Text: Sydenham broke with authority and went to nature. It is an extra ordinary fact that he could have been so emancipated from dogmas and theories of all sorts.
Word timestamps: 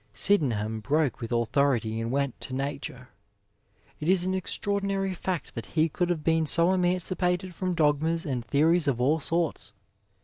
Sydenham 0.15 0.79
broke 0.79 1.21
with 1.21 1.31
authority 1.31 2.01
and 2.01 2.09
went 2.09 2.41
to 2.41 2.55
nature. 2.55 3.09
It 3.99 4.09
is 4.09 4.25
an 4.25 4.33
extra 4.33 4.73
ordinary 4.73 5.13
fact 5.13 5.53
that 5.53 5.67
he 5.77 5.89
could 5.89 6.09
have 6.09 6.23
been 6.23 6.47
so 6.47 6.71
emancipated 6.71 7.53
from 7.53 7.75
dogmas 7.75 8.25
and 8.25 8.43
theories 8.43 8.87
of 8.87 8.99
all 8.99 9.19
sorts. 9.19 9.73